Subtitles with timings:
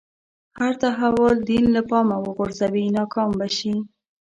[0.59, 3.75] هر تحول دین له پامه وغورځوي ناکام به شي.